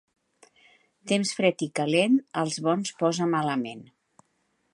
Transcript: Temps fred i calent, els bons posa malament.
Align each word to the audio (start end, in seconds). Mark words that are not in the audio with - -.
Temps 1.11 1.33
fred 1.39 1.65
i 1.67 1.69
calent, 1.81 2.17
els 2.45 2.59
bons 2.69 2.95
posa 3.03 3.29
malament. 3.37 3.87